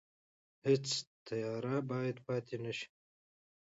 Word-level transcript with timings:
هیڅ 0.67 0.87
تیاره 1.27 1.75
باید 1.89 2.17
پاتې 2.27 2.55
نه 2.63 2.71
شي. 2.77 2.87